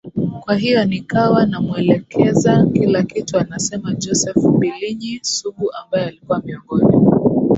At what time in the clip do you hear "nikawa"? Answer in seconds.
0.85-1.45